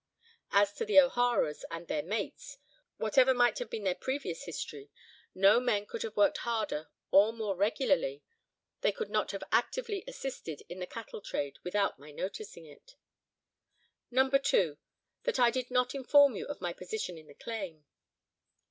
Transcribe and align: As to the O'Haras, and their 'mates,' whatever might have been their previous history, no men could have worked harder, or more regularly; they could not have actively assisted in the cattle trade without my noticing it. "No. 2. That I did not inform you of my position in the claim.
As 0.49 0.73
to 0.77 0.83
the 0.83 0.99
O'Haras, 0.99 1.63
and 1.69 1.87
their 1.87 2.01
'mates,' 2.01 2.57
whatever 2.97 3.35
might 3.35 3.59
have 3.59 3.69
been 3.69 3.83
their 3.83 3.93
previous 3.93 4.45
history, 4.45 4.89
no 5.35 5.59
men 5.59 5.85
could 5.85 6.01
have 6.01 6.17
worked 6.17 6.39
harder, 6.39 6.89
or 7.11 7.31
more 7.31 7.55
regularly; 7.55 8.23
they 8.79 8.91
could 8.91 9.11
not 9.11 9.29
have 9.29 9.43
actively 9.51 10.03
assisted 10.07 10.63
in 10.67 10.79
the 10.79 10.87
cattle 10.87 11.21
trade 11.21 11.59
without 11.63 11.99
my 11.99 12.09
noticing 12.09 12.65
it. 12.65 12.95
"No. 14.09 14.27
2. 14.27 14.79
That 15.25 15.37
I 15.39 15.51
did 15.51 15.69
not 15.69 15.93
inform 15.93 16.35
you 16.35 16.47
of 16.47 16.61
my 16.61 16.73
position 16.73 17.15
in 17.19 17.27
the 17.27 17.35
claim. 17.35 17.85